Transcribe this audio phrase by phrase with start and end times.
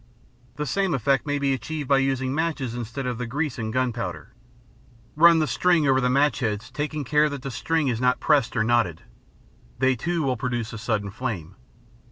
[0.55, 4.33] The same effect may be achieved by using matches instead of the grease and gunpowder.
[5.15, 8.55] Run the string over the match heads, taking care that the string is not pressed
[8.57, 9.03] or knotted.
[9.77, 11.55] They too will produce a sudden flame.